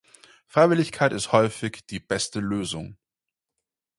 [0.47, 2.97] Freiwilligkeit ist häufig die beste Lösung.